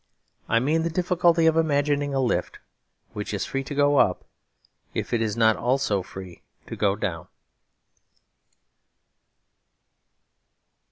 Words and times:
I 0.49 0.59
mean 0.59 0.81
the 0.81 0.89
difficulty 0.89 1.45
of 1.45 1.55
imagining 1.55 2.11
a 2.11 2.19
lift 2.19 2.57
which 3.13 3.35
is 3.35 3.45
free 3.45 3.63
to 3.65 3.75
go 3.75 3.97
up, 3.97 4.25
if 4.95 5.13
it 5.13 5.21
is 5.21 5.37
not 5.37 5.55
also 5.57 6.01
free 6.01 6.41
to 6.65 6.75
go 6.75 6.95
down. 6.95 7.27